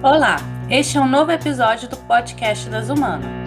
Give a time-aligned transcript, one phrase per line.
[0.00, 0.36] Olá,
[0.70, 3.37] este é um novo episódio do podcast das Humanas.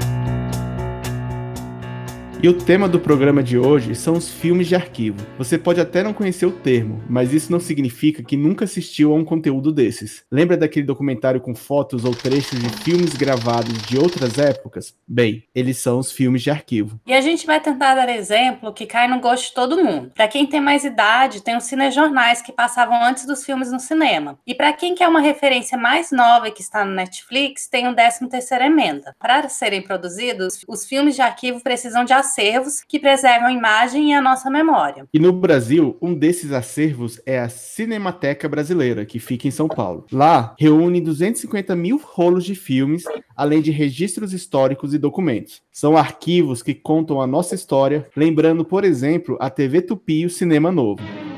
[2.44, 5.24] E o tema do programa de hoje são os filmes de arquivo.
[5.38, 9.16] Você pode até não conhecer o termo, mas isso não significa que nunca assistiu a
[9.16, 10.24] um conteúdo desses.
[10.32, 14.96] Lembra daquele documentário com fotos ou trechos de filmes gravados de outras épocas?
[15.08, 17.00] Bem, eles são os filmes de arquivo.
[17.06, 20.10] E a gente vai tentar dar exemplo que cai no gosto de todo mundo.
[20.16, 24.40] Para quem tem mais idade, tem os cinejornais que passavam antes dos filmes no cinema.
[24.48, 27.94] E para quem quer uma referência mais nova e que está no Netflix, tem o
[27.94, 29.16] 13ª emenda.
[29.20, 34.14] Para serem produzidos, os filmes de arquivo precisam de acervos que preservam a imagem e
[34.14, 35.06] a nossa memória.
[35.14, 40.06] E no Brasil, um desses acervos é a Cinemateca Brasileira, que fica em São Paulo.
[40.12, 43.04] Lá, reúne 250 mil rolos de filmes,
[43.36, 45.62] além de registros históricos e documentos.
[45.72, 50.30] São arquivos que contam a nossa história, lembrando, por exemplo, a TV Tupi e o
[50.30, 51.31] Cinema Novo.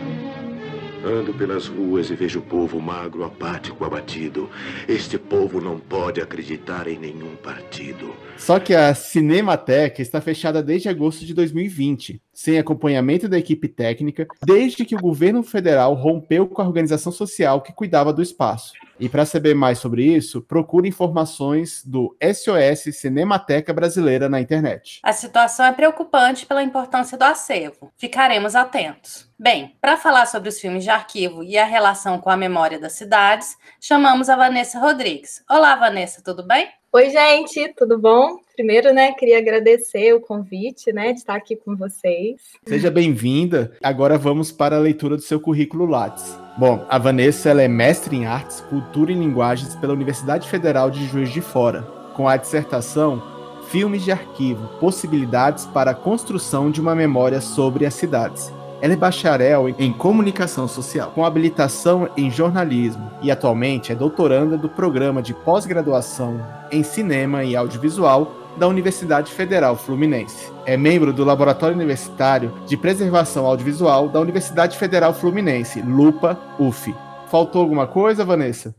[1.06, 4.50] Ando pelas ruas e vejo o povo magro, apático, abatido.
[4.88, 8.16] Este povo não pode acreditar em nenhum partido.
[8.38, 14.26] Só que a Cinemateca está fechada desde agosto de 2020, sem acompanhamento da equipe técnica,
[14.44, 18.74] desde que o governo federal rompeu com a organização social que cuidava do espaço.
[19.00, 25.00] E para saber mais sobre isso, procure informações do SOS Cinemateca Brasileira na internet.
[25.04, 27.92] A situação é preocupante pela importância do acervo.
[27.98, 29.30] Ficaremos atentos.
[29.38, 32.94] Bem, para falar sobre os filmes de arquivo e a relação com a memória das
[32.94, 35.44] cidades, chamamos a Vanessa Rodrigues.
[35.50, 36.70] Olá, Vanessa, tudo bem?
[36.96, 38.38] Oi, gente, tudo bom?
[38.56, 42.40] Primeiro, né, queria agradecer o convite, né, de estar aqui com vocês.
[42.68, 43.76] Seja bem-vinda.
[43.82, 46.38] Agora vamos para a leitura do seu currículo Lattes.
[46.56, 51.32] Bom, a Vanessa é mestre em artes, cultura e linguagens pela Universidade Federal de Juiz
[51.32, 51.82] de Fora,
[52.16, 53.24] com a dissertação
[53.70, 58.54] Filmes de Arquivo: Possibilidades para a construção de uma memória sobre as cidades.
[58.84, 64.68] Ela é bacharel em comunicação social, com habilitação em jornalismo e atualmente é doutoranda do
[64.68, 70.52] programa de pós-graduação em cinema e audiovisual da Universidade Federal Fluminense.
[70.66, 76.94] É membro do Laboratório Universitário de Preservação Audiovisual da Universidade Federal Fluminense, LUPA UF.
[77.28, 78.76] Faltou alguma coisa, Vanessa?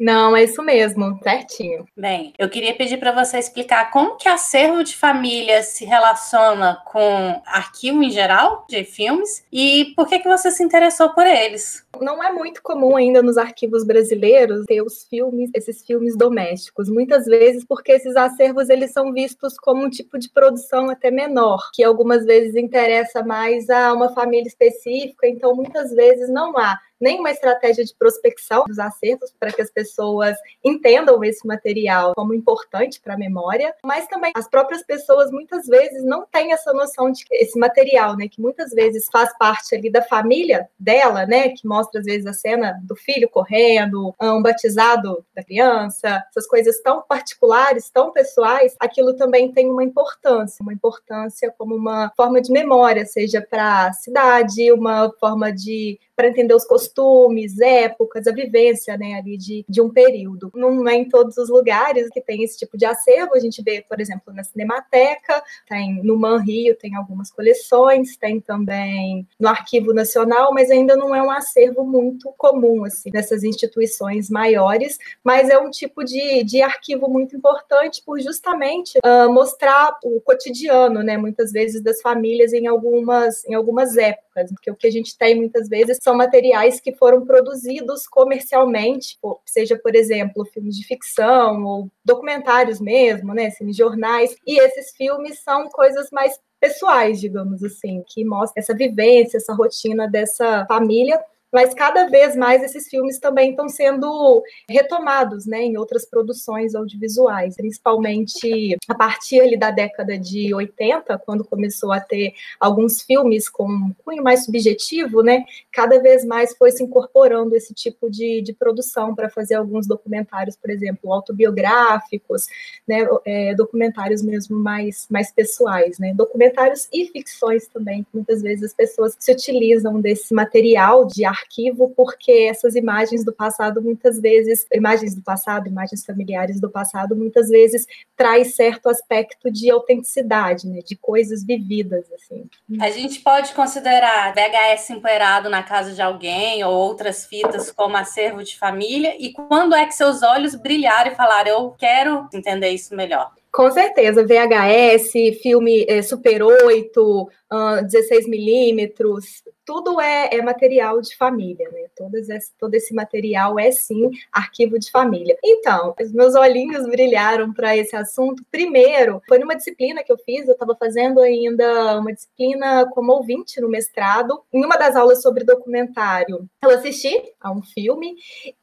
[0.00, 1.86] Não, é isso mesmo, certinho.
[1.96, 7.40] Bem, eu queria pedir para você explicar como que acervo de família se relaciona com
[7.46, 11.84] arquivo em geral de filmes e por que que você se interessou por eles.
[12.00, 16.88] Não é muito comum ainda nos arquivos brasileiros ter os filmes, esses filmes domésticos.
[16.88, 21.70] Muitas vezes porque esses acervos eles são vistos como um tipo de produção até menor,
[21.72, 27.20] que algumas vezes interessa mais a uma família específica, então muitas vezes não há nem
[27.20, 30.34] uma estratégia de prospecção dos acertos para que as pessoas
[30.64, 36.02] entendam esse material como importante para a memória, mas também as próprias pessoas muitas vezes
[36.02, 39.90] não têm essa noção de que esse material, né, que muitas vezes faz parte ali
[39.90, 45.22] da família dela, né, que mostra às vezes a cena do filho correndo, um batizado
[45.34, 51.54] da criança, essas coisas tão particulares, tão pessoais, aquilo também tem uma importância, uma importância
[51.58, 56.64] como uma forma de memória, seja para a cidade, uma forma de para entender os
[56.64, 60.50] costumes, épocas, a vivência né, ali de, de um período.
[60.54, 63.34] Não é em todos os lugares que tem esse tipo de acervo.
[63.34, 68.40] A gente vê, por exemplo, na Cinemateca, tem no Man Rio, tem algumas coleções, tem
[68.40, 74.30] também no Arquivo Nacional, mas ainda não é um acervo muito comum assim, nessas instituições
[74.30, 80.20] maiores, mas é um tipo de, de arquivo muito importante por justamente uh, mostrar o
[80.20, 84.23] cotidiano, né, muitas vezes das famílias em algumas, em algumas épocas,
[84.54, 89.78] porque o que a gente tem muitas vezes são materiais que foram produzidos comercialmente, seja,
[89.78, 96.10] por exemplo, filmes de ficção ou documentários mesmo, né, jornais, e esses filmes são coisas
[96.10, 101.20] mais pessoais, digamos assim, que mostram essa vivência, essa rotina dessa família
[101.54, 107.54] mas cada vez mais esses filmes também estão sendo retomados, né, em outras produções audiovisuais,
[107.54, 113.92] principalmente a partir ali da década de 80, quando começou a ter alguns filmes com
[114.04, 119.14] cunho mais subjetivo, né, cada vez mais foi se incorporando esse tipo de, de produção
[119.14, 122.46] para fazer alguns documentários, por exemplo, autobiográficos,
[122.86, 128.74] né, é, documentários mesmo mais, mais pessoais, né, documentários e ficções também, muitas vezes as
[128.74, 134.66] pessoas se utilizam desse material de arte arquivo, porque essas imagens do passado, muitas vezes,
[134.72, 137.86] imagens do passado, imagens familiares do passado, muitas vezes
[138.16, 142.48] traz certo aspecto de autenticidade, né, de coisas vividas, assim.
[142.80, 148.42] A gente pode considerar VHS empoeirado na casa de alguém ou outras fitas como acervo
[148.42, 152.94] de família, e quando é que seus olhos brilharam e falaram, eu quero entender isso
[152.96, 153.30] melhor?
[153.54, 161.16] Com certeza, VHS, filme é, Super 8, uh, 16 milímetros, tudo é, é material de
[161.16, 161.86] família, né?
[161.96, 165.36] Todo esse, todo esse material é sim arquivo de família.
[165.42, 168.44] Então, os meus olhinhos brilharam para esse assunto.
[168.50, 173.60] Primeiro, foi numa disciplina que eu fiz, eu estava fazendo ainda uma disciplina como ouvinte
[173.60, 174.42] no mestrado.
[174.52, 178.14] Em uma das aulas sobre documentário, eu assisti a um filme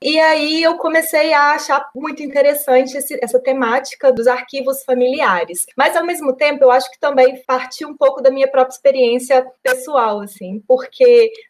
[0.01, 5.65] e aí eu comecei a achar muito interessante esse, essa temática dos arquivos familiares.
[5.75, 9.45] Mas ao mesmo tempo, eu acho que também partiu um pouco da minha própria experiência
[9.63, 10.90] pessoal, assim, porque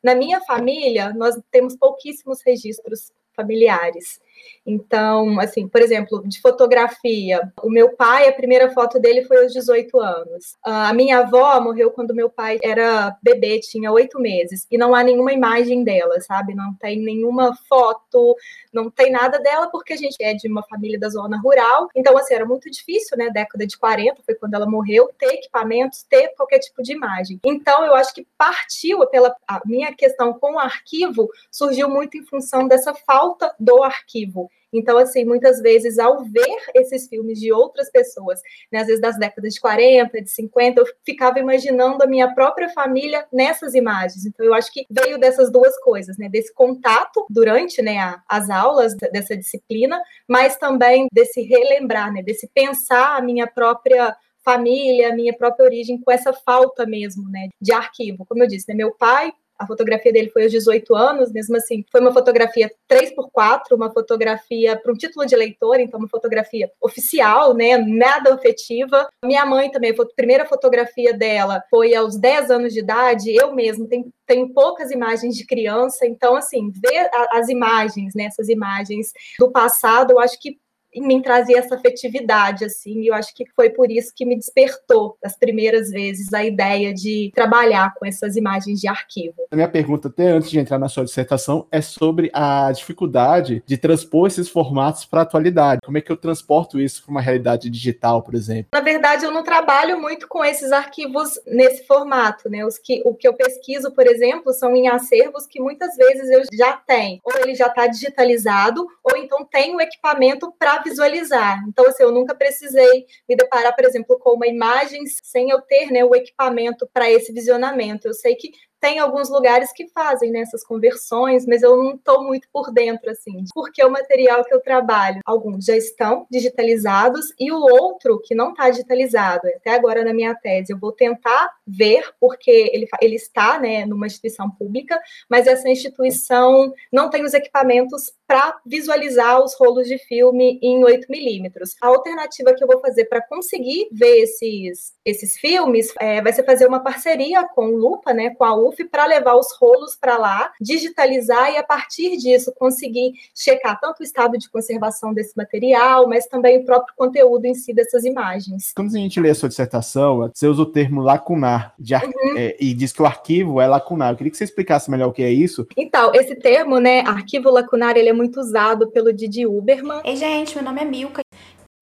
[0.04, 4.22] na minha família nós temos pouquíssimos registros familiares.
[4.66, 9.54] Então, assim, por exemplo, de fotografia, o meu pai, a primeira foto dele foi aos
[9.54, 10.56] 18 anos.
[10.64, 15.04] A minha avó morreu quando meu pai era bebê, tinha oito meses, e não há
[15.04, 16.54] nenhuma imagem dela, sabe?
[16.54, 18.36] Não tem nenhuma foto,
[18.72, 21.90] não tem nada dela, porque a gente é de uma família da zona rural.
[21.96, 23.30] Então, assim, era muito difícil, né?
[23.30, 27.40] Década de 40, foi quando ela morreu, ter equipamentos, ter qualquer tipo de imagem.
[27.44, 29.36] Então, eu acho que partiu pela
[29.66, 34.31] minha questão com o arquivo, surgiu muito em função dessa falta do arquivo.
[34.74, 38.40] Então, assim, muitas vezes, ao ver esses filmes de outras pessoas,
[38.72, 42.70] né, às vezes das décadas de 40, de 50, eu ficava imaginando a minha própria
[42.70, 44.26] família nessas imagens.
[44.26, 48.50] Então, eu acho que veio dessas duas coisas, né, desse contato durante né, a, as
[48.50, 55.16] aulas dessa disciplina, mas também desse relembrar, né, desse pensar a minha própria família, a
[55.16, 58.26] minha própria origem com essa falta mesmo, né, de arquivo.
[58.26, 61.86] Como eu disse, né, meu pai a fotografia dele foi aos 18 anos, mesmo assim,
[61.92, 67.54] foi uma fotografia 3x4, uma fotografia para um título de eleitor, então uma fotografia oficial,
[67.54, 69.08] né, nada afetiva.
[69.24, 73.88] Minha mãe também, a primeira fotografia dela foi aos 10 anos de idade, eu mesmo
[73.88, 79.52] tenho, tenho poucas imagens de criança, então, assim, ver as imagens, né, essas imagens do
[79.52, 80.58] passado, eu acho que
[80.94, 84.36] em mim trazia essa afetividade, assim, e eu acho que foi por isso que me
[84.36, 89.36] despertou, as primeiras vezes, a ideia de trabalhar com essas imagens de arquivo.
[89.52, 93.78] A minha pergunta, até antes de entrar na sua dissertação, é sobre a dificuldade de
[93.78, 95.82] transpor esses formatos para a atualidade.
[95.84, 98.70] Como é que eu transporto isso para uma realidade digital, por exemplo?
[98.74, 102.66] Na verdade, eu não trabalho muito com esses arquivos nesse formato, né?
[102.66, 106.42] Os que, o que eu pesquiso, por exemplo, são em acervos que muitas vezes eu
[106.54, 111.64] já tenho, ou ele já está digitalizado, ou então tem o equipamento para visualizar.
[111.68, 115.92] Então, assim, eu nunca precisei me deparar, por exemplo, com uma imagem sem eu ter
[115.92, 118.08] né, o equipamento para esse visionamento.
[118.08, 118.52] Eu sei que
[118.82, 123.12] tem alguns lugares que fazem nessas né, conversões, mas eu não estou muito por dentro,
[123.12, 128.34] assim, porque o material que eu trabalho, alguns já estão digitalizados e o outro que
[128.34, 133.16] não está digitalizado, até agora na minha tese, eu vou tentar ver, porque ele, ele
[133.16, 135.00] está, né, numa instituição pública,
[135.30, 141.08] mas essa instituição não tem os equipamentos para visualizar os rolos de filme em 8
[141.10, 141.76] milímetros.
[141.82, 146.46] A alternativa que eu vou fazer para conseguir ver esses, esses filmes é, vai ser
[146.46, 150.18] fazer uma parceria com o Lupa, né, com a UF, para levar os rolos para
[150.18, 156.08] lá, digitalizar e a partir disso conseguir checar tanto o estado de conservação desse material,
[156.08, 158.72] mas também o próprio conteúdo em si dessas imagens.
[158.74, 162.38] Quando a gente lê a sua dissertação, você usa o termo lacunar uhum.
[162.38, 164.14] é, e diz que o arquivo é lacunar.
[164.14, 165.68] Eu queria que você explicasse melhor o que é isso.
[165.76, 170.02] Então, esse termo, né, arquivo lacunar, ele é muito usado pelo Didi Huberman.
[170.06, 171.22] Ei, gente, meu nome é Milka.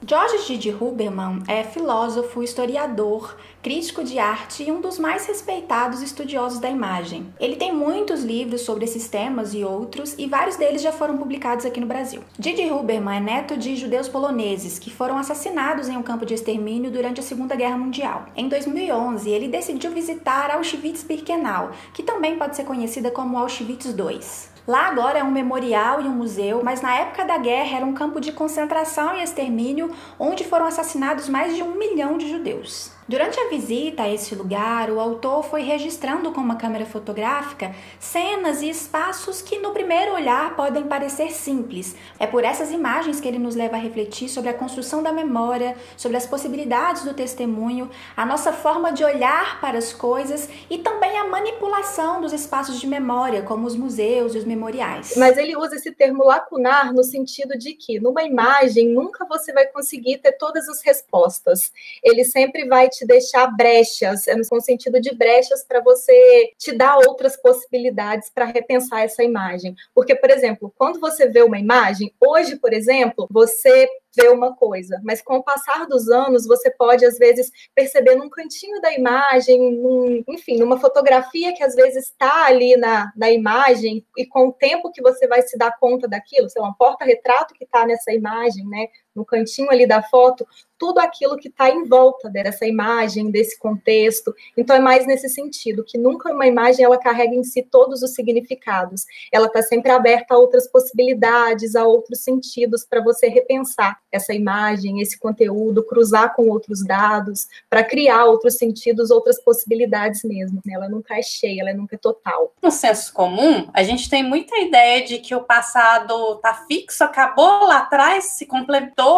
[0.07, 6.59] George Didi Huberman é filósofo, historiador, crítico de arte e um dos mais respeitados estudiosos
[6.59, 7.31] da imagem.
[7.37, 11.65] Ele tem muitos livros sobre esses temas e outros, e vários deles já foram publicados
[11.65, 12.23] aqui no Brasil.
[12.39, 16.89] Didi Huberman é neto de judeus poloneses que foram assassinados em um campo de extermínio
[16.89, 18.27] durante a Segunda Guerra Mundial.
[18.37, 24.19] Em 2011, ele decidiu visitar Auschwitz-Birkenau, que também pode ser conhecida como Auschwitz II.
[24.67, 27.93] Lá agora é um memorial e um museu, mas na época da guerra era um
[27.93, 32.98] campo de concentração e extermínio onde foram assassinados mais de um milhão de judeus.
[33.09, 38.61] Durante a visita a esse lugar, o autor foi registrando com uma câmera fotográfica cenas
[38.61, 41.95] e espaços que, no primeiro olhar, podem parecer simples.
[42.19, 45.75] É por essas imagens que ele nos leva a refletir sobre a construção da memória,
[45.97, 51.17] sobre as possibilidades do testemunho, a nossa forma de olhar para as coisas e também
[51.17, 55.15] a manipulação dos espaços de memória, como os museus e os memoriais.
[55.17, 59.65] Mas ele usa esse termo lacunar no sentido de que, numa imagem, nunca você vai
[59.65, 61.73] conseguir ter todas as respostas.
[62.03, 66.73] Ele sempre vai te te deixar brechas, é no sentido de brechas para você te
[66.73, 69.73] dar outras possibilidades para repensar essa imagem.
[69.95, 74.99] Porque, por exemplo, quando você vê uma imagem, hoje, por exemplo, você vê uma coisa,
[75.03, 79.77] mas com o passar dos anos, você pode, às vezes, perceber num cantinho da imagem,
[79.77, 84.53] num, enfim, numa fotografia que às vezes está ali na, na imagem, e com o
[84.53, 88.11] tempo que você vai se dar conta daquilo, sei lá, um porta-retrato que está nessa
[88.11, 88.87] imagem, né?
[89.19, 90.47] No cantinho ali da foto,
[90.79, 94.33] tudo aquilo que está em volta dessa imagem, desse contexto.
[94.57, 98.13] Então é mais nesse sentido, que nunca uma imagem ela carrega em si todos os
[98.13, 99.03] significados.
[99.31, 105.01] Ela está sempre aberta a outras possibilidades, a outros sentidos para você repensar essa imagem,
[105.01, 110.61] esse conteúdo, cruzar com outros dados, para criar outros sentidos, outras possibilidades mesmo.
[110.65, 110.73] Né?
[110.75, 112.53] Ela nunca é cheia, ela nunca é total.
[112.63, 117.65] No senso comum, a gente tem muita ideia de que o passado está fixo, acabou
[117.65, 119.08] lá atrás, se completou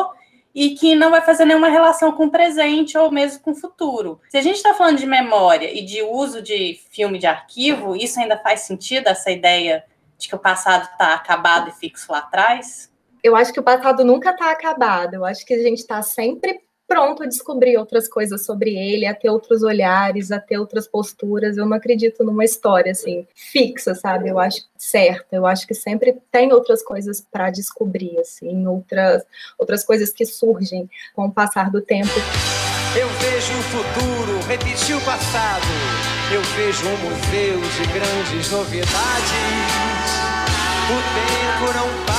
[0.54, 4.20] e que não vai fazer nenhuma relação com o presente ou mesmo com o futuro.
[4.30, 8.20] Se a gente está falando de memória e de uso de filme de arquivo, isso
[8.20, 9.86] ainda faz sentido, essa ideia
[10.18, 12.92] de que o passado está acabado e fixo lá atrás?
[13.24, 15.14] Eu acho que o passado nunca está acabado.
[15.14, 16.60] Eu acho que a gente está sempre
[16.92, 21.56] pronto a descobrir outras coisas sobre ele, a ter outros olhares, a ter outras posturas.
[21.56, 24.28] Eu não acredito numa história assim fixa, sabe?
[24.28, 25.34] Eu acho certa.
[25.34, 29.24] Eu acho que sempre tem outras coisas para descobrir, assim, outras
[29.58, 32.12] outras coisas que surgem com o passar do tempo.
[32.94, 35.64] Eu vejo o futuro repetir o passado.
[36.34, 39.32] Eu vejo um museu de grandes novidades.
[40.92, 42.11] O tempo não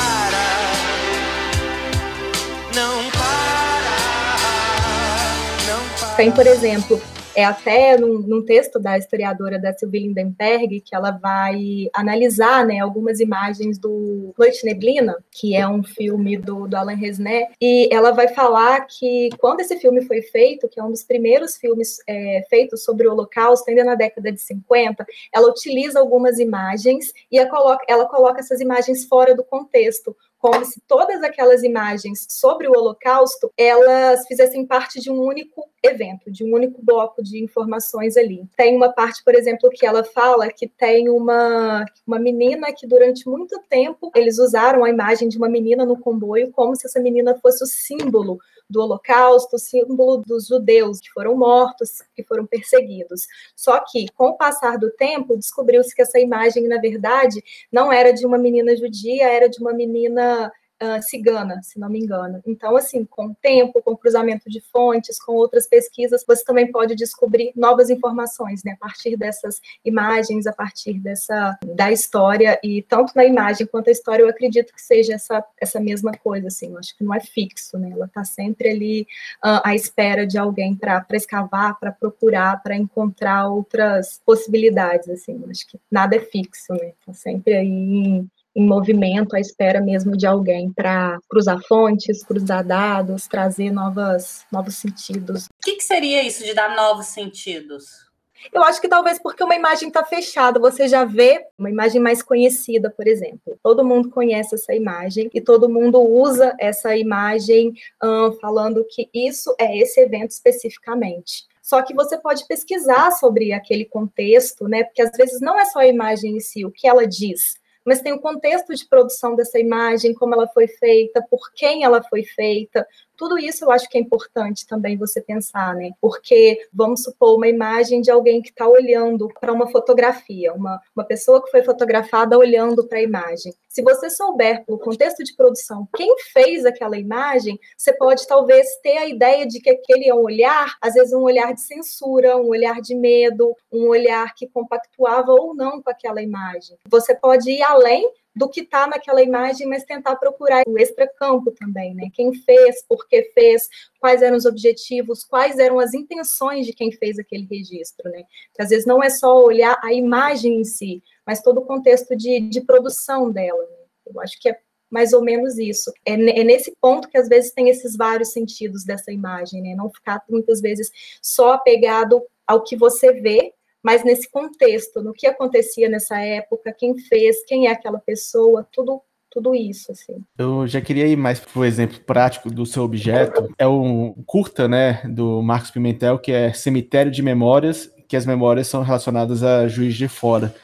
[6.22, 7.02] tem, por exemplo,
[7.34, 12.78] é até num, num, texto da historiadora da Sylvie Lindenberg que ela vai analisar né,
[12.78, 18.12] algumas imagens do Noite Neblina, que é um filme do, do Alain Resnais, e ela
[18.12, 22.46] vai falar que quando esse filme foi feito, que é um dos primeiros filmes é,
[22.48, 27.84] feitos sobre o Holocausto, ainda na década de 50, ela utiliza algumas imagens e coloca,
[27.88, 33.48] ela coloca essas imagens fora do contexto, como se todas aquelas imagens sobre o Holocausto
[33.56, 38.44] elas fizessem parte de um único evento, de um único bloco de informações ali.
[38.56, 43.28] Tem uma parte, por exemplo, que ela fala que tem uma, uma menina que durante
[43.28, 47.38] muito tempo eles usaram a imagem de uma menina no comboio como se essa menina
[47.40, 48.38] fosse o símbolo
[48.72, 53.26] do Holocausto, símbolo dos judeus que foram mortos, que foram perseguidos.
[53.54, 58.12] Só que, com o passar do tempo, descobriu-se que essa imagem, na verdade, não era
[58.12, 60.50] de uma menina judia, era de uma menina
[60.82, 62.42] uh, cigana, se não me engano.
[62.44, 66.70] Então, assim, com o tempo, com o cruzamento de fontes, com outras pesquisas, você também
[66.70, 68.72] pode descobrir novas informações, né?
[68.72, 73.92] A partir dessas imagens, a partir dessa da história e tanto na imagem quanto a
[73.92, 76.72] história, eu acredito que seja essa essa mesma coisa, assim.
[76.72, 77.90] Eu acho que não é fixo, né?
[77.92, 79.02] Ela está sempre ali
[79.44, 85.40] uh, à espera de alguém para escavar, para procurar, para encontrar outras possibilidades, assim.
[85.42, 86.92] Eu acho que nada é fixo, né?
[87.00, 88.24] Está sempre aí
[88.54, 94.76] em movimento, à espera mesmo de alguém para cruzar fontes, cruzar dados, trazer novas, novos
[94.76, 95.46] sentidos.
[95.46, 98.12] O que, que seria isso de dar novos sentidos?
[98.52, 102.22] Eu acho que talvez porque uma imagem está fechada, você já vê uma imagem mais
[102.22, 103.58] conhecida, por exemplo.
[103.62, 109.54] Todo mundo conhece essa imagem e todo mundo usa essa imagem hum, falando que isso
[109.60, 111.44] é esse evento especificamente.
[111.62, 114.82] Só que você pode pesquisar sobre aquele contexto, né?
[114.82, 118.00] Porque às vezes não é só a imagem em si, o que ela diz, mas
[118.00, 122.22] tem o contexto de produção dessa imagem, como ela foi feita, por quem ela foi
[122.24, 122.86] feita,
[123.22, 125.92] tudo isso eu acho que é importante também você pensar, né?
[126.00, 131.04] Porque vamos supor uma imagem de alguém que está olhando para uma fotografia, uma, uma
[131.04, 133.54] pessoa que foi fotografada olhando para a imagem.
[133.68, 138.98] Se você souber, pelo contexto de produção, quem fez aquela imagem, você pode talvez ter
[138.98, 142.48] a ideia de que aquele é um olhar, às vezes um olhar de censura, um
[142.48, 146.76] olhar de medo, um olhar que compactuava ou não com aquela imagem.
[146.88, 151.94] Você pode ir além do que está naquela imagem, mas tentar procurar o extracampo também,
[151.94, 152.08] né?
[152.12, 153.68] Quem fez, por que fez,
[154.00, 158.24] quais eram os objetivos, quais eram as intenções de quem fez aquele registro, né?
[158.54, 162.16] Que às vezes não é só olhar a imagem em si, mas todo o contexto
[162.16, 163.62] de, de produção dela.
[163.62, 163.76] Né?
[164.06, 164.58] Eu acho que é
[164.90, 165.90] mais ou menos isso.
[166.04, 169.74] É, é, nesse ponto que às vezes tem esses vários sentidos dessa imagem, né?
[169.74, 170.90] Não ficar muitas vezes
[171.22, 173.51] só apegado ao que você vê,
[173.82, 179.00] mas nesse contexto, no que acontecia nessa época, quem fez, quem é aquela pessoa, tudo
[179.32, 180.22] tudo isso, assim.
[180.36, 183.48] Eu já queria ir mais para o exemplo prático do seu objeto.
[183.56, 188.66] É um curta, né, do Marcos Pimentel, que é Cemitério de Memórias, que as memórias
[188.66, 190.54] são relacionadas a Juiz de Fora.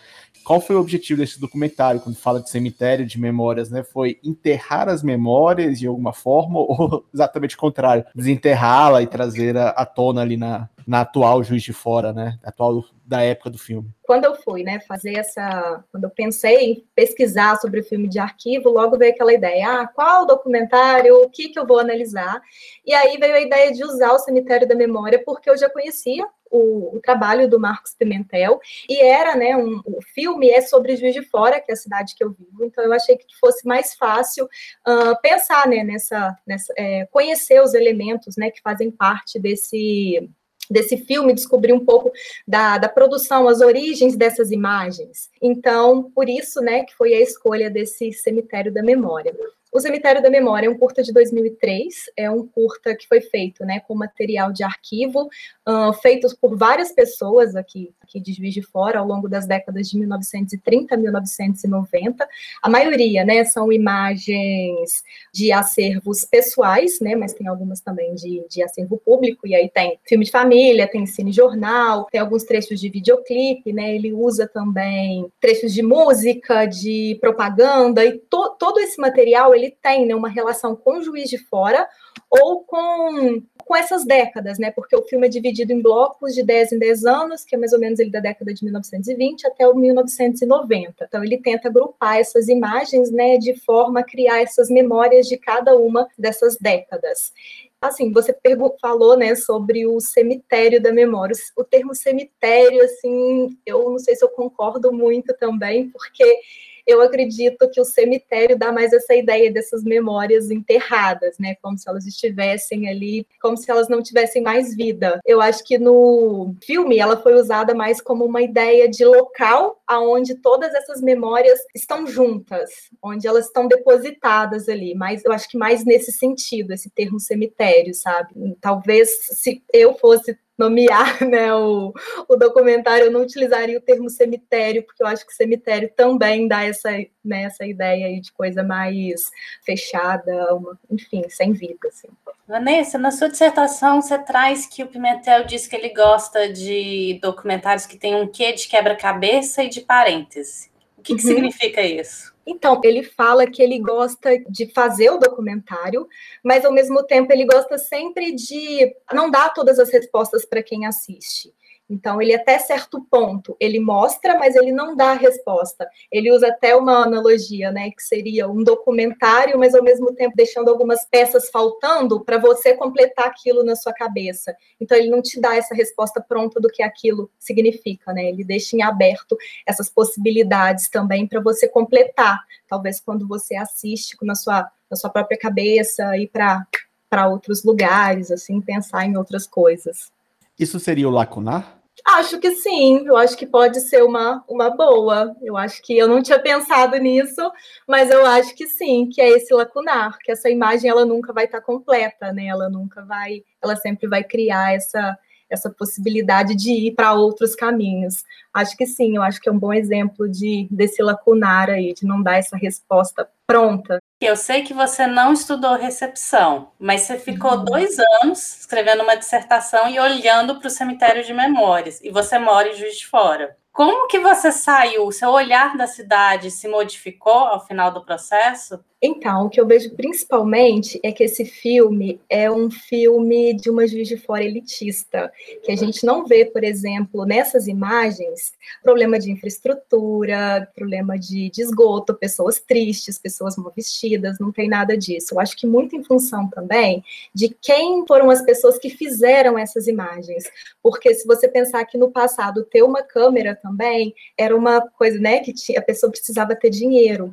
[0.44, 3.82] Qual foi o objetivo desse documentário, quando fala de cemitério de memórias, né?
[3.82, 9.84] Foi enterrar as memórias de alguma forma, ou exatamente o contrário, desenterrá-la e trazer à
[9.86, 12.38] tona ali na, na atual Juiz de Fora, né?
[12.42, 13.90] Atual da época do filme.
[14.02, 18.18] Quando eu fui, né, fazer essa, quando eu pensei em pesquisar sobre o filme de
[18.18, 22.40] arquivo, logo veio aquela ideia, ah, qual documentário, o que que eu vou analisar?
[22.86, 26.26] E aí veio a ideia de usar o Cemitério da Memória, porque eu já conhecia
[26.50, 31.12] o, o, trabalho do Marcos Pimentel, e era, né, um, o filme é sobre Juiz
[31.12, 33.94] de Fora, que é a cidade que eu vivo, então eu achei que fosse mais
[33.94, 40.30] fácil uh, pensar, né, nessa, nessa é, conhecer os elementos, né, que fazem parte desse
[40.70, 42.10] desse filme, descobrir um pouco
[42.46, 45.30] da, da produção, as origens dessas imagens.
[45.40, 49.34] Então, por isso, né, que foi a escolha desse cemitério da memória.
[49.70, 53.64] O Cemitério da Memória é um curta de 2003, é um curta que foi feito
[53.66, 55.28] né, com material de arquivo,
[55.68, 59.90] uh, feito por várias pessoas aqui, aqui de Juiz de Fora, ao longo das décadas
[59.90, 62.28] de 1930 a 1990.
[62.62, 68.62] A maioria né, são imagens de acervos pessoais, né, mas tem algumas também de, de
[68.62, 72.88] acervo público, e aí tem filme de família, tem cine jornal, tem alguns trechos de
[72.88, 79.57] videoclipe, né, ele usa também trechos de música, de propaganda, e to, todo esse material
[79.58, 81.88] ele tem né, uma relação com o juiz de fora
[82.30, 84.70] ou com, com essas décadas, né?
[84.70, 87.72] Porque o filme é dividido em blocos de 10 em 10 anos, que é mais
[87.72, 91.04] ou menos ele da década de 1920 até o 1990.
[91.06, 95.76] Então ele tenta agrupar essas imagens, né, de forma a criar essas memórias de cada
[95.76, 97.32] uma dessas décadas.
[97.80, 98.36] Assim, você
[98.80, 101.34] falou, né, sobre o cemitério da memória.
[101.56, 106.40] O termo cemitério, assim, eu não sei se eu concordo muito também, porque
[106.88, 111.54] eu acredito que o cemitério dá mais essa ideia dessas memórias enterradas, né?
[111.60, 115.20] Como se elas estivessem ali, como se elas não tivessem mais vida.
[115.26, 120.36] Eu acho que no filme ela foi usada mais como uma ideia de local aonde
[120.36, 122.70] todas essas memórias estão juntas,
[123.02, 124.94] onde elas estão depositadas ali.
[124.94, 128.56] Mas eu acho que mais nesse sentido, esse termo cemitério, sabe?
[128.62, 131.94] Talvez se eu fosse nomear né, o,
[132.28, 136.64] o documentário, eu não utilizaria o termo cemitério, porque eu acho que cemitério também dá
[136.64, 136.90] essa,
[137.24, 139.30] né, essa ideia aí de coisa mais
[139.64, 141.88] fechada, uma, enfim, sem vida.
[141.88, 142.08] Assim.
[142.46, 147.86] Vanessa, na sua dissertação você traz que o Pimentel diz que ele gosta de documentários
[147.86, 150.70] que tem um quê de quebra-cabeça e de parêntese.
[150.98, 151.16] O que, uhum.
[151.16, 152.34] que significa isso?
[152.46, 156.08] Então, ele fala que ele gosta de fazer o documentário,
[156.42, 160.86] mas ao mesmo tempo ele gosta sempre de não dar todas as respostas para quem
[160.86, 161.52] assiste.
[161.88, 165.88] Então, ele até certo ponto, ele mostra, mas ele não dá a resposta.
[166.12, 170.68] Ele usa até uma analogia, né, que seria um documentário, mas ao mesmo tempo deixando
[170.68, 174.54] algumas peças faltando para você completar aquilo na sua cabeça.
[174.80, 178.24] Então, ele não te dá essa resposta pronta do que aquilo significa, né?
[178.24, 182.38] Ele deixa em aberto essas possibilidades também para você completar.
[182.68, 186.66] Talvez quando você assiste na sua, na sua própria cabeça, ir para
[187.08, 190.12] para outros lugares, assim, pensar em outras coisas.
[190.58, 191.77] Isso seria o lacunar?
[192.04, 195.36] Acho que sim, eu acho que pode ser uma, uma boa.
[195.42, 197.50] Eu acho que eu não tinha pensado nisso,
[197.86, 201.44] mas eu acho que sim, que é esse lacunar, que essa imagem ela nunca vai
[201.44, 202.46] estar completa, né?
[202.46, 205.18] Ela nunca vai, ela sempre vai criar essa
[205.50, 208.22] essa possibilidade de ir para outros caminhos.
[208.52, 212.04] Acho que sim, eu acho que é um bom exemplo de desse lacunar aí, de
[212.06, 213.98] não dar essa resposta pronta.
[214.20, 217.64] Eu sei que você não estudou recepção, mas você ficou uhum.
[217.64, 222.68] dois anos escrevendo uma dissertação e olhando para o cemitério de memórias, e você mora
[222.68, 223.56] em Juiz de Fora.
[223.72, 225.06] Como que você saiu?
[225.06, 228.84] O seu olhar da cidade se modificou ao final do processo?
[229.00, 233.86] Então, o que eu vejo principalmente é que esse filme é um filme de uma
[233.86, 235.32] juiz de fora elitista,
[235.62, 241.62] que a gente não vê, por exemplo, nessas imagens, problema de infraestrutura, problema de, de
[241.62, 245.34] esgoto, pessoas tristes, pessoas mal vestidas, não tem nada disso.
[245.34, 249.86] Eu acho que muito em função também de quem foram as pessoas que fizeram essas
[249.86, 250.42] imagens,
[250.82, 255.38] porque se você pensar que no passado ter uma câmera também era uma coisa, né,
[255.38, 257.32] que a pessoa precisava ter dinheiro.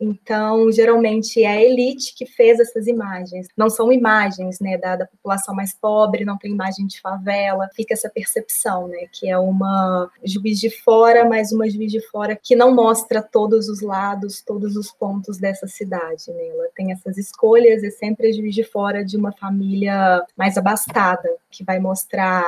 [0.00, 3.46] Então, geralmente é a elite que fez essas imagens.
[3.56, 7.68] Não são imagens né, da, da, população mais pobre, não tem imagem de favela.
[7.74, 9.06] Fica essa percepção, né?
[9.12, 13.68] Que é uma juiz de fora, mas uma juiz de fora que não mostra todos
[13.68, 16.24] os lados, todos os pontos dessa cidade.
[16.28, 16.48] Né?
[16.48, 21.28] Ela tem essas escolhas, é sempre a juiz de fora de uma família mais abastada,
[21.50, 22.44] que vai mostrar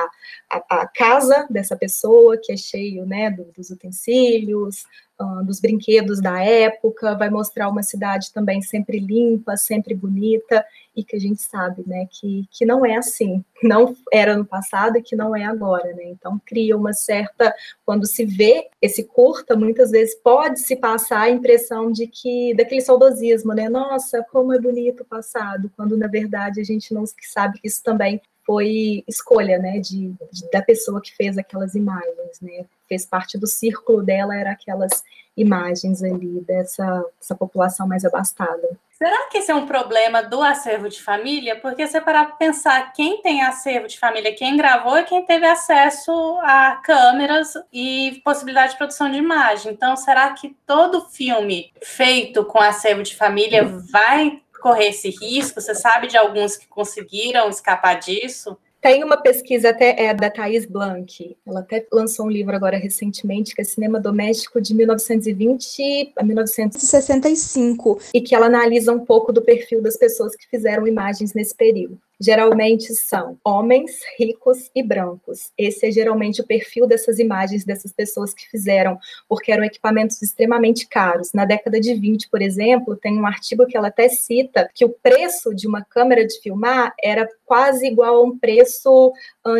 [0.49, 4.83] a, a casa dessa pessoa, que é cheio né, dos utensílios,
[5.19, 11.03] uh, dos brinquedos da época, vai mostrar uma cidade também sempre limpa, sempre bonita, e
[11.03, 15.01] que a gente sabe, né, que, que não é assim, não era no passado e
[15.01, 17.53] que não é agora, né, então cria uma certa,
[17.85, 22.81] quando se vê esse curta, muitas vezes pode se passar a impressão de que, daquele
[22.81, 27.59] saudosismo, né, nossa, como é bonito o passado, quando na verdade a gente não sabe
[27.59, 32.65] que isso também foi escolha, né, de, de, da pessoa que fez aquelas imagens, né,
[32.87, 35.03] fez parte do círculo dela, era aquelas
[35.35, 38.67] imagens ali dessa, dessa população mais abastada.
[38.97, 41.55] Será que esse é um problema do acervo de família?
[41.59, 45.45] Porque se parar para pensar, quem tem acervo de família, quem gravou é quem teve
[45.45, 49.71] acesso a câmeras e possibilidade de produção de imagem.
[49.71, 55.61] Então, será que todo filme feito com acervo de família vai correr esse risco?
[55.61, 58.57] Você sabe de alguns que conseguiram escapar disso?
[58.81, 63.55] Tem uma pesquisa até é, da Thais Blanc, ela até lançou um livro agora recentemente,
[63.55, 69.41] que é Cinema Doméstico de 1920 a 1965, e que ela analisa um pouco do
[69.41, 75.51] perfil das pessoas que fizeram imagens nesse período geralmente são homens ricos e brancos.
[75.57, 78.97] Esse é geralmente o perfil dessas imagens dessas pessoas que fizeram,
[79.29, 81.31] porque eram equipamentos extremamente caros.
[81.33, 84.89] Na década de 20, por exemplo, tem um artigo que ela até cita que o
[84.89, 89.11] preço de uma câmera de filmar era quase igual a um preço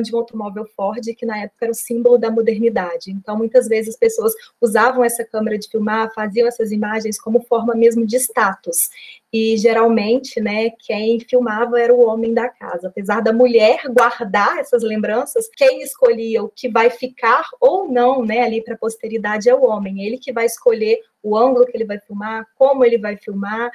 [0.04, 3.10] de um automóvel Ford, que na época era o símbolo da modernidade.
[3.10, 7.73] Então, muitas vezes as pessoas usavam essa câmera de filmar, faziam essas imagens como forma
[7.73, 8.89] mesmo de status
[9.32, 12.88] e geralmente, né, quem filmava era o homem da casa.
[12.88, 18.41] Apesar da mulher guardar essas lembranças, quem escolhia o que vai ficar ou não, né,
[18.41, 20.06] ali para a posteridade é o homem.
[20.06, 23.70] Ele que vai escolher o ângulo que ele vai filmar, como ele vai filmar,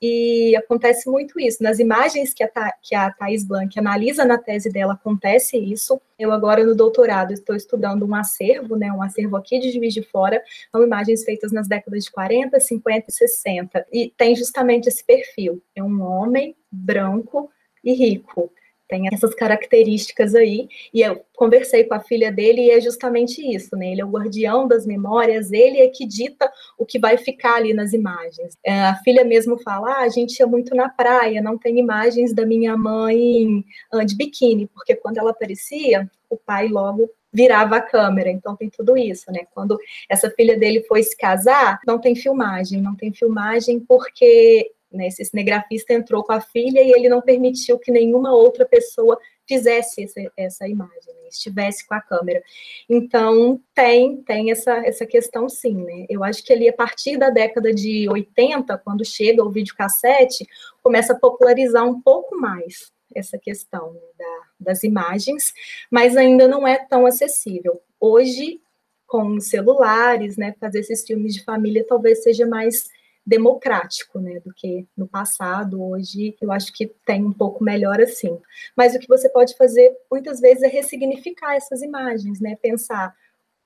[0.00, 1.62] e acontece muito isso.
[1.62, 6.00] Nas imagens que a, Tha que a Thais Blanc analisa na tese dela, acontece isso.
[6.18, 10.02] Eu agora, no doutorado, estou estudando um acervo, né, um acervo aqui de Juiz de
[10.02, 15.04] Fora, são imagens feitas nas décadas de 40, 50 e 60, e tem justamente esse
[15.04, 17.50] perfil, é um homem branco
[17.84, 18.50] e rico,
[18.88, 23.76] tem essas características aí, e eu conversei com a filha dele e é justamente isso,
[23.76, 23.92] né?
[23.92, 27.74] Ele é o guardião das memórias, ele é que dita o que vai ficar ali
[27.74, 28.56] nas imagens.
[28.64, 32.32] É, a filha mesmo fala: ah, a gente ia muito na praia, não tem imagens
[32.32, 33.64] da minha mãe
[34.06, 38.30] de biquíni, porque quando ela aparecia, o pai logo virava a câmera.
[38.30, 39.40] Então tem tudo isso, né?
[39.52, 45.08] Quando essa filha dele foi se casar, não tem filmagem, não tem filmagem porque né?
[45.08, 50.04] Esse cinegrafista entrou com a filha e ele não permitiu que nenhuma outra pessoa fizesse
[50.04, 51.28] essa, essa imagem, né?
[51.28, 52.42] estivesse com a câmera.
[52.88, 56.06] Então, tem, tem essa, essa questão sim, né?
[56.08, 60.46] Eu acho que ali, a partir da década de 80, quando chega o videocassete,
[60.82, 65.52] começa a popularizar um pouco mais essa questão né, da, das imagens,
[65.90, 67.80] mas ainda não é tão acessível.
[68.00, 68.60] Hoje,
[69.06, 72.88] com celulares, né, fazer esses filmes de família talvez seja mais
[73.26, 75.82] democrático, né, do que no passado.
[75.82, 78.38] Hoje, eu acho que tem um pouco melhor assim.
[78.76, 83.14] Mas o que você pode fazer muitas vezes é ressignificar essas imagens, né, pensar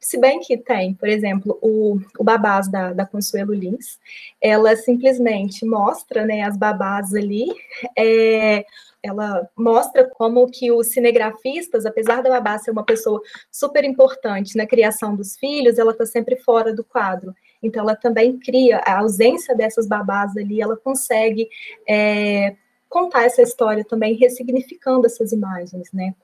[0.01, 3.99] se bem que tem, por exemplo, o, o babás da, da Consuelo Lins,
[4.40, 7.53] ela simplesmente mostra, né, as babás ali,
[7.96, 8.64] é,
[9.03, 13.20] ela mostra como que os cinegrafistas, apesar da babá ser uma pessoa
[13.51, 17.35] super importante na criação dos filhos, ela está sempre fora do quadro.
[17.62, 21.49] Então, ela também cria a ausência dessas babás ali, ela consegue
[21.88, 22.57] é,
[22.88, 26.14] contar essa história também, ressignificando essas imagens, né?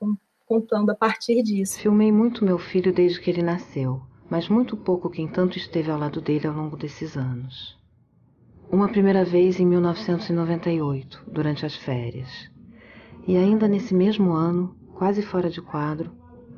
[0.45, 1.79] Contando a partir disso.
[1.79, 5.99] Filmei muito meu filho desde que ele nasceu, mas muito pouco quem tanto esteve ao
[5.99, 7.77] lado dele ao longo desses anos.
[8.69, 12.49] Uma primeira vez em 1998, durante as férias.
[13.25, 16.11] E ainda nesse mesmo ano, quase fora de quadro,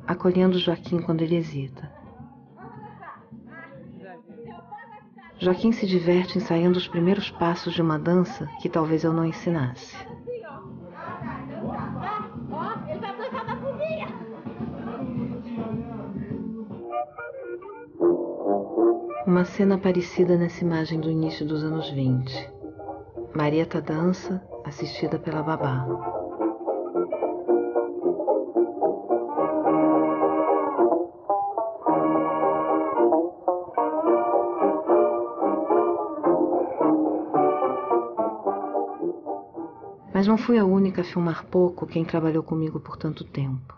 [0.06, 1.99] acolhendo Joaquim quando ele hesita.
[5.40, 9.96] Joaquim se diverte ensaiando os primeiros passos de uma dança que talvez eu não ensinasse.
[19.26, 22.50] Uma cena parecida nessa imagem do início dos anos 20.
[23.34, 25.86] Marieta dança, assistida pela babá.
[40.20, 43.74] Mas não fui a única a filmar pouco quem trabalhou comigo por tanto tempo.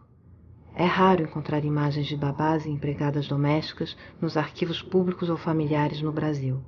[0.74, 6.10] É raro encontrar imagens de babás e empregadas domésticas nos arquivos públicos ou familiares no
[6.10, 6.60] Brasil.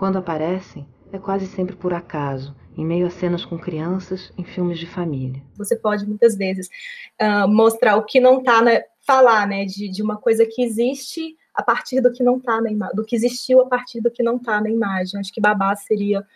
[0.00, 4.80] Quando aparecem, é quase sempre por acaso, em meio a cenas com crianças em filmes
[4.80, 5.40] de família.
[5.56, 6.68] Você pode muitas vezes
[7.22, 8.58] uh, mostrar o que não está,
[9.06, 12.68] falar, né, de, de uma coisa que existe a partir do que não está na
[12.68, 15.20] imagem, do que existiu a partir do que não está na imagem.
[15.20, 16.26] Acho que babá seria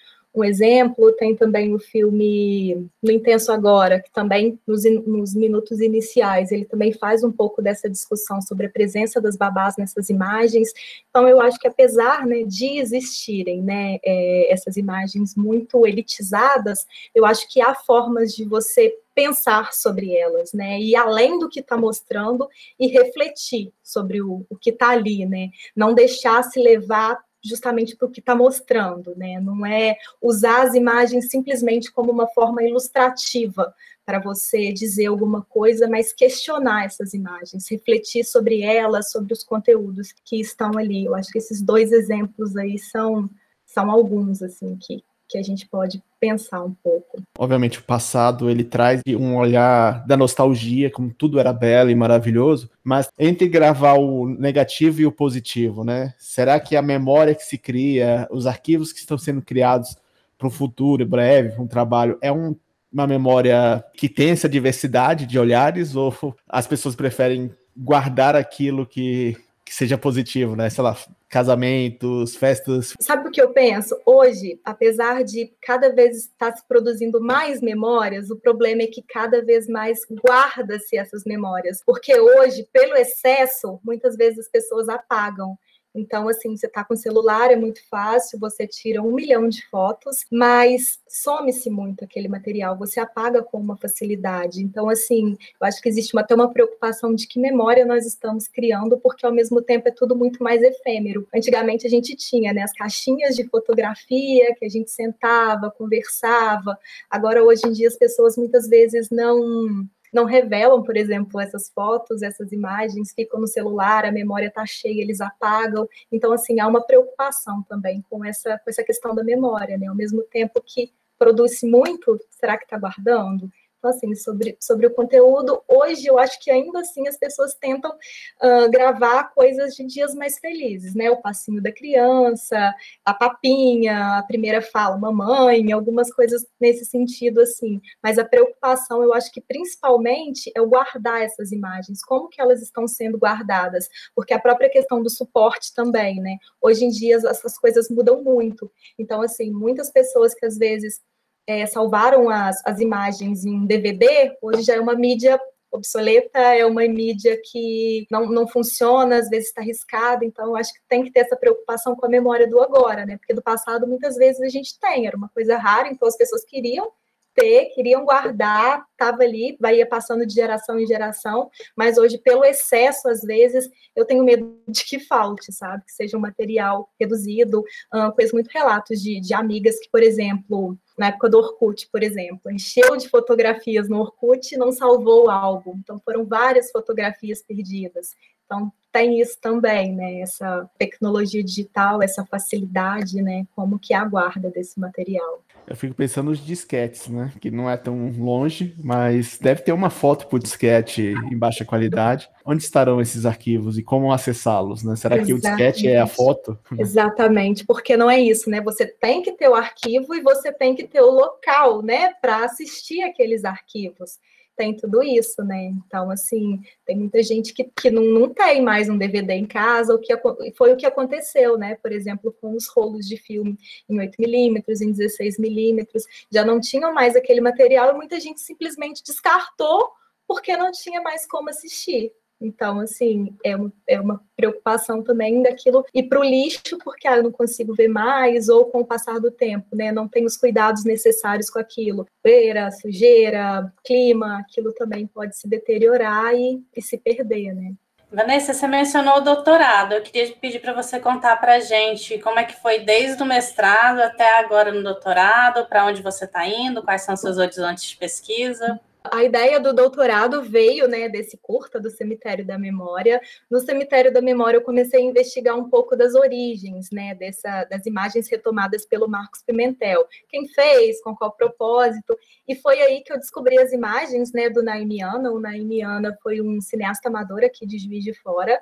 [0.41, 1.13] um exemplo.
[1.13, 6.93] Tem também o filme No Intenso Agora, que também, nos, nos, minutos iniciais, ele também
[6.93, 10.71] faz um pouco dessa discussão sobre a presença das babás nessas imagens.
[11.11, 17.25] Então, eu acho que apesar né, de existirem né, é, essas imagens muito elitizadas, eu
[17.25, 20.81] acho que há formas de você pensar sobre elas, né?
[20.81, 22.49] E além do que está mostrando
[22.79, 25.51] e refletir sobre o, o que está ali, né?
[25.75, 29.41] Não deixar se levar justamente para o que está mostrando, né?
[29.41, 33.75] Não é usar as imagens simplesmente como uma forma ilustrativa
[34.05, 40.15] para você dizer alguma coisa, mas questionar essas imagens, refletir sobre elas, sobre os conteúdos
[40.25, 41.05] que estão ali.
[41.05, 43.29] Eu acho que esses dois exemplos aí são
[43.67, 47.23] são alguns assim que que a gente pode pensar um pouco.
[47.39, 52.71] Obviamente, o passado ele traz um olhar da nostalgia, como tudo era belo e maravilhoso,
[52.83, 56.15] mas entre gravar o negativo e o positivo, né?
[56.19, 59.97] Será que a memória que se cria, os arquivos que estão sendo criados
[60.39, 62.57] para o futuro breve, um trabalho, é um,
[62.93, 66.15] uma memória que tem essa diversidade de olhares ou
[66.49, 69.37] as pessoas preferem guardar aquilo que
[69.69, 70.71] que seja positivo, né?
[70.71, 70.97] Sei lá,
[71.29, 72.95] casamentos, festas.
[72.99, 73.95] Sabe o que eu penso?
[74.07, 79.45] Hoje, apesar de cada vez estar se produzindo mais memórias, o problema é que cada
[79.45, 81.83] vez mais guarda-se essas memórias.
[81.85, 85.59] Porque hoje, pelo excesso, muitas vezes as pessoas apagam.
[85.99, 89.67] Então, assim, você está com o celular, é muito fácil, você tira um milhão de
[89.69, 94.63] fotos, mas some-se muito aquele material, você apaga com uma facilidade.
[94.63, 98.99] Então, assim, eu acho que existe até uma preocupação de que memória nós estamos criando,
[98.99, 101.27] porque ao mesmo tempo é tudo muito mais efêmero.
[101.35, 106.79] Antigamente a gente tinha né, as caixinhas de fotografia que a gente sentava, conversava.
[107.11, 112.23] Agora, hoje em dia, as pessoas muitas vezes não não revelam, por exemplo, essas fotos,
[112.23, 115.89] essas imagens, ficam no celular, a memória está cheia, eles apagam.
[116.11, 119.87] Então, assim, há uma preocupação também com essa, com essa questão da memória, né?
[119.87, 123.51] Ao mesmo tempo que produz muito, será que está guardando?
[123.79, 127.93] Então, assim, sobre, sobre o conteúdo, hoje eu acho que ainda assim as pessoas tentam
[127.93, 131.09] uh, gravar coisas de dias mais felizes, né?
[131.11, 137.81] O passinho da criança, a papinha, a primeira fala, mamãe, algumas coisas nesse sentido, assim.
[138.03, 142.61] Mas a preocupação, eu acho que principalmente é o guardar essas imagens, como que elas
[142.61, 146.37] estão sendo guardadas, porque a própria questão do suporte também, né?
[146.61, 148.71] Hoje em dia essas coisas mudam muito.
[148.99, 151.01] Então, assim, muitas pessoas que às vezes
[151.49, 155.41] é, salvaram as, as imagens em DVD, hoje já é uma mídia
[155.73, 160.81] obsoleta, é uma mídia que não, não funciona, às vezes está arriscada, então acho que
[160.87, 163.17] tem que ter essa preocupação com a memória do agora, né?
[163.17, 166.45] Porque do passado muitas vezes a gente tem, era uma coisa rara, então as pessoas
[166.45, 166.93] queriam
[167.39, 173.09] ter, queriam guardar, estava ali, vai passando de geração em geração, mas hoje, pelo excesso,
[173.09, 175.85] às vezes, eu tenho medo de que falte, sabe?
[175.85, 177.61] Que seja um material reduzido.
[177.95, 182.03] Uh, conheço muito relatos de, de amigas que, por exemplo, na época do Orkut, por
[182.03, 185.77] exemplo, encheu de fotografias no Orkut e não salvou o álbum.
[185.79, 188.17] Então, foram várias fotografias perdidas.
[188.45, 190.21] Então, tem isso também, né?
[190.21, 193.47] Essa tecnologia digital, essa facilidade, né?
[193.55, 195.45] Como que a guarda desse material.
[195.69, 197.31] Eu fico pensando nos disquetes, né?
[197.41, 202.29] Que não é tão longe, mas deve ter uma foto por disquete em baixa qualidade.
[202.45, 204.97] Onde estarão esses arquivos e como acessá-los, né?
[204.97, 205.27] Será Exatamente.
[205.27, 206.59] que o disquete é a foto?
[206.79, 208.63] Exatamente, porque não é isso, né?
[208.63, 212.15] Você tem que ter o arquivo e você tem que ter o local, né?
[212.15, 214.19] Para assistir aqueles arquivos
[214.59, 215.73] tem tudo isso, né?
[215.87, 219.95] Então, assim, tem muita gente que, que não, não tem mais um DVD em casa,
[219.95, 220.13] o que
[220.57, 221.77] foi o que aconteceu, né?
[221.77, 223.57] Por exemplo, com os rolos de filme
[223.89, 225.87] em 8mm, em 16mm,
[226.31, 229.93] já não tinham mais aquele material e muita gente simplesmente descartou
[230.27, 232.13] porque não tinha mais como assistir.
[232.41, 237.17] Então, assim, é, um, é uma preocupação também daquilo ir para o lixo, porque ah,
[237.17, 239.91] eu não consigo ver mais, ou com o passar do tempo, né?
[239.91, 242.07] Não tenho os cuidados necessários com aquilo.
[242.23, 247.75] Poeira, sujeira, clima, aquilo também pode se deteriorar e, e se perder, né?
[248.11, 249.93] Vanessa, você mencionou o doutorado.
[249.93, 253.27] Eu queria pedir para você contar para a gente como é que foi desde o
[253.27, 257.97] mestrado até agora no doutorado, para onde você está indo, quais são seus horizontes de
[257.97, 258.81] pesquisa.
[259.05, 263.21] A ideia do doutorado veio, né, desse curta do Cemitério da Memória.
[263.51, 267.87] No Cemitério da Memória eu comecei a investigar um pouco das origens, né, dessa, das
[267.87, 270.07] imagens retomadas pelo Marcos Pimentel.
[270.29, 274.63] Quem fez, com qual propósito, e foi aí que eu descobri as imagens, né, do
[274.63, 275.31] Naimiana.
[275.31, 278.61] O Naimiana foi um cineasta amador aqui de Juiz de Fora,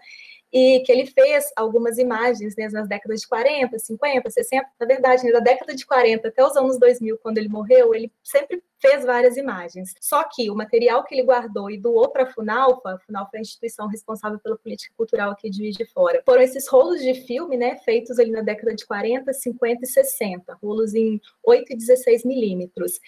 [0.53, 5.25] e que ele fez algumas imagens né, nas décadas de 40, 50, 60, na verdade,
[5.25, 9.05] né, da década de 40 até os anos 2000, quando ele morreu, ele sempre fez
[9.05, 9.95] várias imagens.
[10.01, 13.39] Só que o material que ele guardou e doou para a Funalfa, a Funalfa é
[13.39, 17.15] a instituição responsável pela política cultural aqui de Juiz de Fora, foram esses rolos de
[17.27, 21.77] filme, né, feitos ali na década de 40, 50 e 60, rolos em 8 e
[21.77, 23.01] 16 milímetros.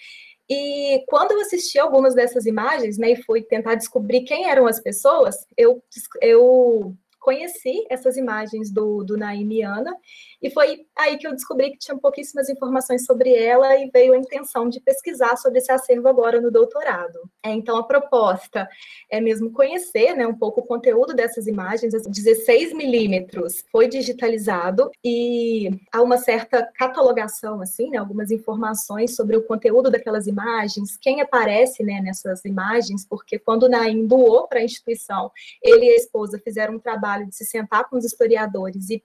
[0.49, 4.79] E quando eu assisti algumas dessas imagens, né, e fui tentar descobrir quem eram as
[4.79, 5.81] pessoas, eu,
[6.21, 9.95] eu conheci essas imagens do, do Naimiana
[10.41, 14.17] e foi aí que eu descobri que tinha pouquíssimas informações sobre ela e veio a
[14.17, 17.19] intenção de pesquisar sobre esse acervo agora no doutorado.
[17.43, 18.67] É, então, a proposta
[19.11, 25.69] é mesmo conhecer né, um pouco o conteúdo dessas imagens, 16 milímetros foi digitalizado e
[25.91, 31.83] há uma certa catalogação, assim, né, algumas informações sobre o conteúdo daquelas imagens, quem aparece
[31.83, 36.39] né, nessas imagens, porque quando o Naim doou para a instituição, ele e a esposa
[36.39, 39.03] fizeram um trabalho de se sentar com os historiadores e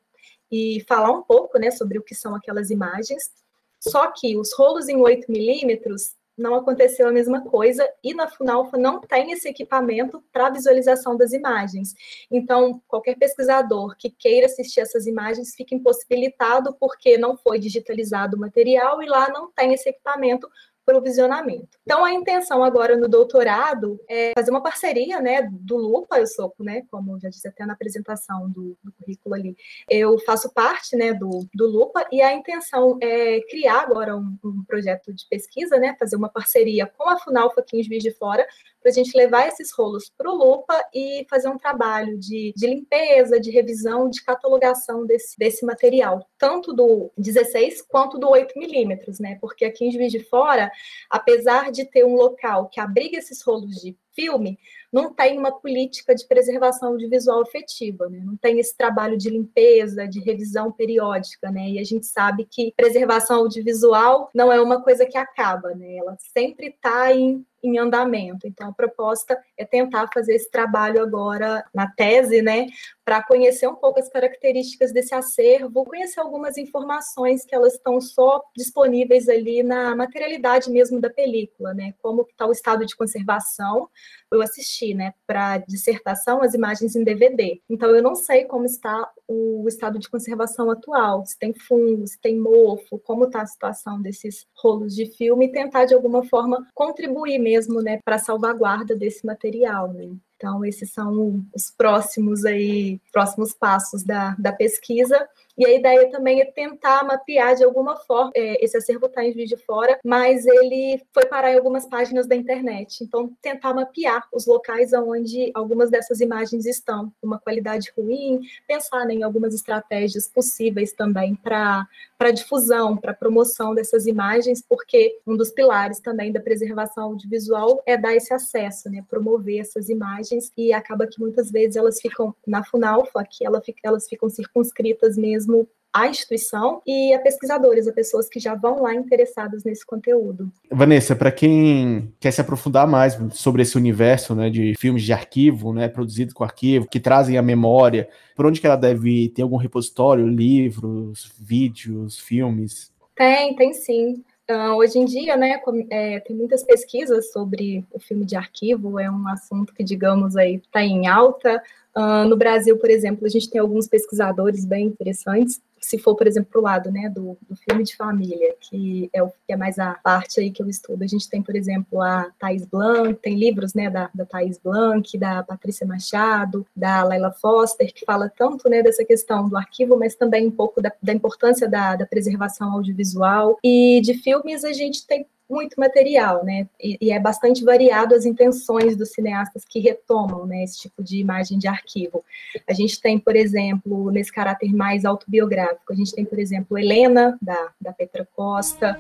[0.51, 3.33] e falar um pouco né, sobre o que são aquelas imagens.
[3.81, 8.77] Só que os rolos em 8 milímetros não aconteceu a mesma coisa e na Funalfa
[8.77, 11.95] não tem esse equipamento para visualização das imagens.
[12.31, 18.41] Então, qualquer pesquisador que queira assistir essas imagens fica impossibilitado porque não foi digitalizado o
[18.41, 20.49] material e lá não tem esse equipamento
[20.85, 21.69] provisionamento.
[21.83, 26.55] Então, a intenção agora no doutorado é fazer uma parceria, né, do Lupa, eu sou,
[26.61, 29.57] né, como já disse até na apresentação do, do currículo ali,
[29.89, 34.65] eu faço parte, né, do, do Lupa, e a intenção é criar agora um, um
[34.67, 38.47] projeto de pesquisa, né, fazer uma parceria com a Funalfa aqui em Juiz de Fora,
[38.85, 42.67] para a gente levar esses rolos para o Lupa e fazer um trabalho de, de
[42.67, 49.19] limpeza, de revisão, de catalogação desse, desse material, tanto do 16 quanto do 8 milímetros,
[49.19, 49.39] né?
[49.41, 50.71] Porque aqui em Juiz de Fora,
[51.09, 54.59] apesar de ter um local que abriga esses rolos de filme,
[54.95, 58.23] não tem uma política de preservação audiovisual efetiva, né?
[58.25, 61.71] não tem esse trabalho de limpeza, de revisão periódica, né?
[61.71, 65.97] E a gente sabe que preservação audiovisual não é uma coisa que acaba, né?
[65.97, 68.47] Ela sempre está em em andamento.
[68.47, 72.67] Então, a proposta é tentar fazer esse trabalho agora na tese, né,
[73.05, 78.43] para conhecer um pouco as características desse acervo, conhecer algumas informações que elas estão só
[78.55, 81.95] disponíveis ali na materialidade mesmo da película, né?
[82.03, 83.89] Como está o estado de conservação.
[84.31, 87.61] Eu assisti, né, para dissertação as imagens em DVD.
[87.71, 92.21] Então eu não sei como está o estado de conservação atual, se tem fungo, se
[92.21, 96.67] tem mofo, como está a situação desses rolos de filme e tentar de alguma forma
[96.75, 100.11] contribuir mesmo, né, para a salvaguarda desse material, né?
[100.37, 105.27] Então, esses são os próximos aí, próximos passos da, da pesquisa.
[105.57, 108.33] E a ideia também é tentar mapear de alguma forma.
[108.35, 112.35] É, esse acervo está em vídeo fora, mas ele foi parar em algumas páginas da
[112.35, 113.05] internet.
[113.05, 119.15] Então, tentar mapear os locais onde algumas dessas imagens estão, uma qualidade ruim, pensar né,
[119.15, 121.87] em algumas estratégias possíveis também para
[122.33, 128.15] difusão, para promoção dessas imagens, porque um dos pilares também da preservação audiovisual é dar
[128.15, 133.25] esse acesso, né, promover essas imagens, e acaba que muitas vezes elas ficam na FUNALFA,
[133.25, 138.29] que ela fica, elas ficam circunscritas mesmo mesmo a instituição e a pesquisadores, a pessoas
[138.29, 140.51] que já vão lá interessadas nesse conteúdo.
[140.69, 145.73] Vanessa, para quem quer se aprofundar mais sobre esse universo né, de filmes de arquivo,
[145.73, 149.57] né, produzido com arquivo, que trazem a memória, por onde que ela deve ter algum
[149.57, 152.93] repositório, livros, vídeos, filmes?
[153.15, 154.25] Tem, tem sim.
[154.51, 159.09] Uh, hoje em dia, né, é, tem muitas pesquisas sobre o filme de arquivo, é
[159.09, 161.63] um assunto que, digamos, aí está em alta.
[161.97, 165.61] Uh, no Brasil, por exemplo, a gente tem alguns pesquisadores bem interessantes.
[165.81, 169.23] Se for, por exemplo, para o lado né, do, do, filme de família, que é,
[169.23, 172.01] o, que é mais a parte aí que eu estudo, a gente tem, por exemplo,
[172.01, 177.31] a Thais Blanc, tem livros né, da, da Thais Blanc, da Patrícia Machado, da Laila
[177.33, 181.13] Foster, que fala tanto né, dessa questão do arquivo, mas também um pouco da, da
[181.13, 183.59] importância da, da preservação audiovisual.
[183.63, 186.67] E de filmes a gente tem muito material, né?
[186.81, 191.19] E, e, é bastante variado as intenções dos cineastas que retomam né, esse tipo de
[191.19, 192.25] imagem de arquivo.
[192.69, 197.39] A gente tem, por exemplo, nesse caráter mais autobiográfico, a gente tem, por exemplo, Helena,
[197.41, 198.99] da, da Petra Costa.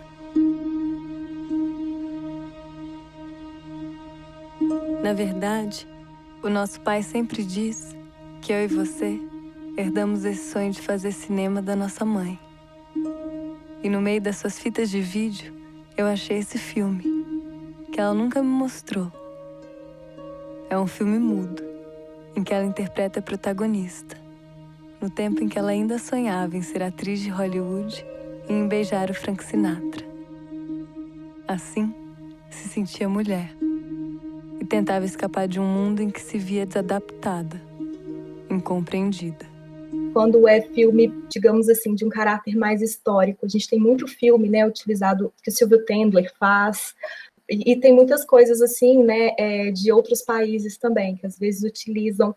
[5.02, 5.87] Na verdade,
[6.42, 7.94] o nosso pai sempre diz
[8.40, 9.18] que eu e você
[9.76, 12.38] herdamos esse sonho de fazer cinema da nossa mãe.
[13.83, 15.63] E no meio das suas fitas de vídeo,
[15.96, 17.04] eu achei esse filme,
[17.92, 19.12] que ela nunca me mostrou.
[20.68, 21.62] É um filme mudo,
[22.35, 24.16] em que ela interpreta a protagonista,
[25.00, 28.04] no tempo em que ela ainda sonhava em ser atriz de Hollywood
[28.48, 30.04] e em beijar o Frank Sinatra.
[31.46, 31.94] Assim,
[32.50, 33.54] se sentia mulher
[34.61, 37.62] e tentava escapar de um mundo em que se via desadaptada,
[38.50, 39.54] incompreendida
[40.14, 43.44] quando é filme, digamos assim, de um caráter mais histórico.
[43.44, 46.94] A gente tem muito filme, né, utilizado que o Silvio Tendler faz,
[47.50, 51.64] e, e tem muitas coisas assim, né, é, de outros países também, que às vezes
[51.64, 52.35] utilizam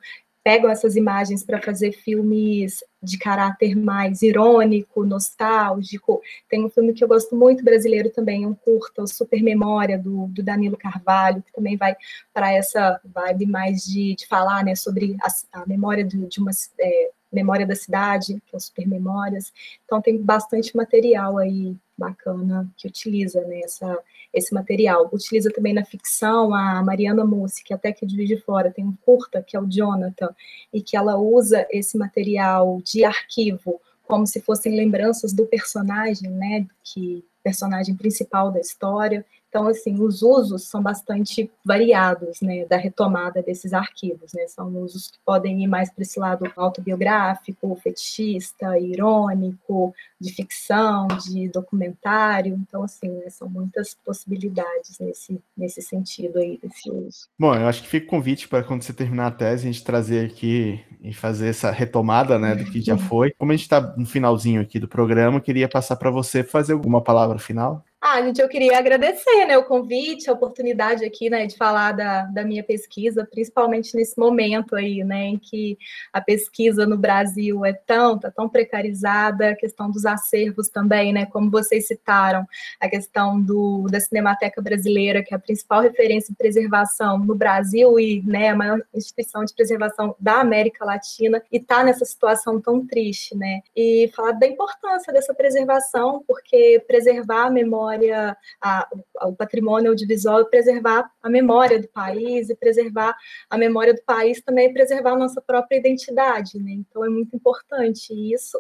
[0.48, 6.22] pegam essas imagens para fazer filmes de caráter mais irônico, nostálgico.
[6.50, 10.28] Tem um filme que eu gosto muito brasileiro também, um curta, o Super Memória, do,
[10.28, 11.98] do Danilo Carvalho, que também vai
[12.34, 16.52] para essa vibe mais de, de falar né, sobre a, a memória de, de uma.
[16.80, 19.52] É, memória da cidade, que é o Super Memórias.
[19.86, 23.98] Então tem bastante material aí bacana que utiliza né, essa,
[24.34, 25.10] esse material.
[25.12, 28.96] Utiliza também na ficção a Mariana Mussi, que até que de de Fora tem um
[29.06, 30.30] curta, que é o Jonathan,
[30.72, 36.66] e que ela usa esse material de arquivo como se fossem lembranças do personagem, né,
[36.82, 39.26] que personagem principal da história.
[39.58, 45.08] Então, assim, os usos são bastante variados, né, da retomada desses arquivos, né, são usos
[45.08, 52.84] que podem ir mais para esse lado autobiográfico, fetichista, irônico, de ficção, de documentário, então,
[52.84, 57.28] assim, né, são muitas possibilidades nesse, nesse sentido aí, desse uso.
[57.40, 59.84] Bom, eu acho que fica o convite para quando você terminar a tese, a gente
[59.84, 63.32] trazer aqui e fazer essa retomada, né, do que já foi.
[63.32, 67.02] Como a gente está no finalzinho aqui do programa, queria passar para você fazer alguma
[67.02, 67.84] palavra final.
[68.00, 72.26] Ah, gente, eu queria agradecer né, o convite, a oportunidade aqui né, de falar da,
[72.26, 75.80] da minha pesquisa, principalmente nesse momento aí, né, em que
[76.14, 81.26] a pesquisa no Brasil é tão, tá tão precarizada, a questão dos acervos também, né,
[81.26, 82.46] como vocês citaram,
[82.80, 88.00] a questão do, da Cinemateca Brasileira, que é a principal referência em preservação no Brasil
[88.00, 92.86] e né, a maior instituição de preservação da América Latina, e está nessa situação tão
[92.86, 98.88] triste, né, e falar da importância dessa preservação, porque preservar a memória memória, a,
[99.24, 103.16] o patrimônio audiovisual, preservar a memória do país e preservar
[103.50, 106.72] a memória do país também é preservar a nossa própria identidade, né?
[106.72, 108.60] Então é muito importante isso.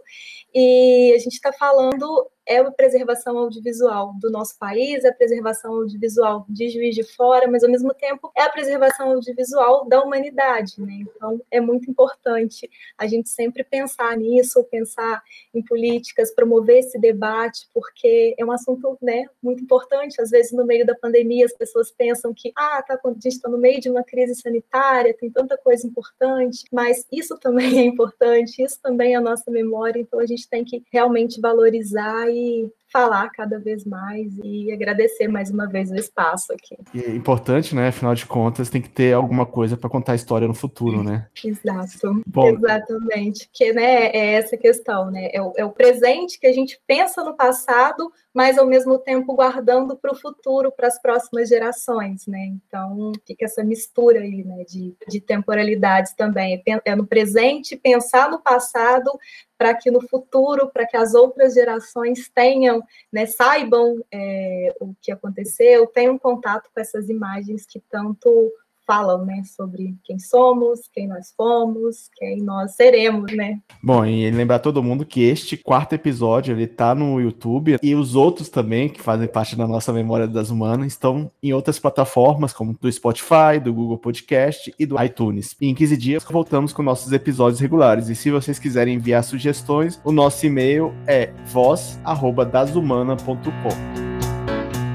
[0.54, 5.74] E a gente está falando é a preservação audiovisual do nosso país, é a preservação
[5.74, 10.82] audiovisual de Juiz de Fora, mas ao mesmo tempo é a preservação audiovisual da humanidade,
[10.82, 11.00] né?
[11.02, 15.22] Então é muito importante a gente sempre pensar nisso, pensar
[15.54, 20.22] em políticas, promover esse debate, porque é um assunto, né, muito importante.
[20.22, 23.50] Às vezes no meio da pandemia as pessoas pensam que ah, tá, a gente está
[23.50, 28.64] no meio de uma crise sanitária, tem tanta coisa importante, mas isso também é importante,
[28.64, 33.30] isso também é a nossa memória, então a gente tem que realmente valorizar very falar
[33.30, 36.78] cada vez mais e agradecer mais uma vez o espaço aqui.
[36.94, 37.90] E é importante, né?
[37.90, 41.28] Afinal de contas, tem que ter alguma coisa para contar a história no futuro, né?
[41.44, 42.22] Exato.
[42.26, 43.50] Bom, Exatamente.
[43.52, 45.30] Que né, é essa questão, né?
[45.34, 49.34] É o, é o presente que a gente pensa no passado, mas ao mesmo tempo
[49.34, 52.52] guardando para o futuro, para as próximas gerações, né?
[52.68, 54.64] Então fica essa mistura aí, né?
[54.68, 56.62] De, de temporalidades também.
[56.68, 59.12] É, é no presente, pensar no passado,
[59.58, 62.77] para que no futuro, para que as outras gerações tenham,
[63.12, 68.52] né, saibam é, o que aconteceu, tenham contato com essas imagens que tanto
[68.88, 73.60] falam, né, sobre quem somos, quem nós fomos, quem nós seremos, né?
[73.84, 78.16] Bom, e lembrar todo mundo que este quarto episódio ele tá no YouTube e os
[78.16, 82.78] outros também que fazem parte da nossa memória das humanas estão em outras plataformas como
[82.80, 85.54] do Spotify, do Google Podcast e do iTunes.
[85.60, 88.08] E em 15 dias voltamos com nossos episódios regulares.
[88.08, 94.07] E se vocês quiserem enviar sugestões, o nosso e-mail é voz@dasumana.com.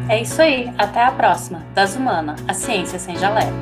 [0.08, 1.62] É isso aí, até a próxima.
[1.74, 3.52] Das Humana, a ciência sem jaleco.